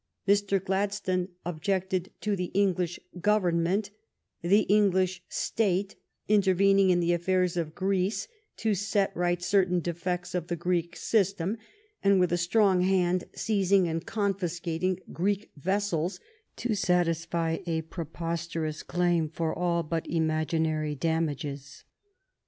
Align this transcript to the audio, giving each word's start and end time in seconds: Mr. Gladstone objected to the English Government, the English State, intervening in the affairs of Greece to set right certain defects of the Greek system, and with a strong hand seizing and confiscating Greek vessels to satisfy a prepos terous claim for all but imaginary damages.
Mr. 0.27 0.59
Gladstone 0.65 1.27
objected 1.45 2.11
to 2.21 2.35
the 2.35 2.49
English 2.55 2.99
Government, 3.19 3.91
the 4.41 4.61
English 4.61 5.21
State, 5.29 5.95
intervening 6.27 6.89
in 6.89 6.99
the 7.01 7.13
affairs 7.13 7.55
of 7.55 7.75
Greece 7.75 8.27
to 8.57 8.73
set 8.73 9.15
right 9.15 9.39
certain 9.43 9.79
defects 9.79 10.33
of 10.33 10.47
the 10.47 10.55
Greek 10.55 10.95
system, 10.95 11.55
and 12.03 12.19
with 12.19 12.31
a 12.31 12.37
strong 12.37 12.81
hand 12.81 13.25
seizing 13.35 13.87
and 13.87 14.03
confiscating 14.03 14.99
Greek 15.13 15.51
vessels 15.55 16.19
to 16.55 16.73
satisfy 16.73 17.59
a 17.67 17.83
prepos 17.83 18.49
terous 18.49 18.83
claim 18.83 19.29
for 19.29 19.53
all 19.53 19.83
but 19.83 20.07
imaginary 20.09 20.95
damages. 20.95 21.83